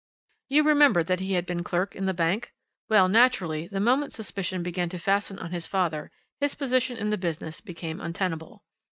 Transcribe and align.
"You 0.49 0.63
remember 0.63 1.03
that 1.03 1.19
he 1.19 1.33
had 1.33 1.45
been 1.45 1.63
clerk 1.63 1.95
in 1.95 2.07
the 2.07 2.13
bank? 2.15 2.55
Well, 2.89 3.07
naturally, 3.07 3.67
the 3.67 3.79
moment 3.79 4.13
suspicion 4.13 4.63
began 4.63 4.89
to 4.89 4.97
fasten 4.97 5.37
on 5.37 5.51
his 5.51 5.67
father 5.67 6.09
his 6.39 6.55
position 6.55 6.97
in 6.97 7.11
the 7.11 7.19
business 7.19 7.61
became 7.61 8.01
untenable. 8.01 8.63